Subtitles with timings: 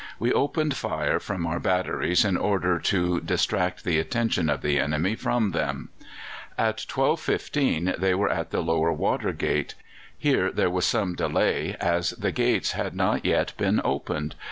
[0.17, 5.13] We opened fire from our batteries in order to distract the attention of the enemy
[5.13, 5.89] from them.
[6.57, 9.75] At 12.15 they were at the Lower Water Gate.
[10.17, 14.33] Here there was some delay, as the gates had not yet been opened.